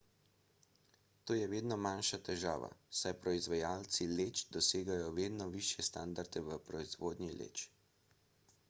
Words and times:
to 1.31 1.35
je 1.39 1.49
vedno 1.51 1.77
manjša 1.87 2.19
težava 2.29 2.71
saj 3.01 3.13
proizvajalci 3.27 4.09
leč 4.15 4.43
dosegajo 4.57 5.13
vedno 5.21 5.49
višje 5.59 5.87
standarde 5.91 6.45
v 6.51 6.61
proizvodnji 6.73 7.33
leč 7.45 7.67